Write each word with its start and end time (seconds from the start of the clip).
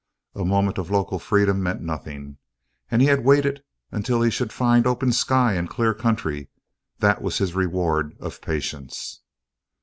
A 0.33 0.43
moment 0.43 0.79
of 0.79 0.89
local 0.89 1.19
freedom 1.19 1.61
meant 1.61 1.79
nothing, 1.79 2.37
and 2.89 3.03
he 3.03 3.07
had 3.07 3.23
waited 3.23 3.63
until 3.91 4.23
he 4.23 4.31
should 4.31 4.51
find 4.51 4.87
open 4.87 5.11
sky 5.11 5.53
and 5.53 5.69
clear 5.69 5.93
country; 5.93 6.49
this 6.97 7.19
was 7.19 7.37
his 7.37 7.53
reward 7.53 8.17
of 8.19 8.41
patience. 8.41 9.21